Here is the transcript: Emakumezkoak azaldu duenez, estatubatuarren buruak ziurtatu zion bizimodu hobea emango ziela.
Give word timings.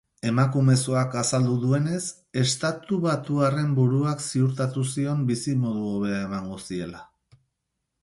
Emakumezkoak 0.27 1.17
azaldu 1.19 1.57
duenez, 1.65 1.99
estatubatuarren 2.45 3.69
buruak 3.83 4.27
ziurtatu 4.31 4.89
zion 4.97 5.25
bizimodu 5.33 5.89
hobea 5.95 6.21
emango 6.29 6.63
ziela. 6.69 7.09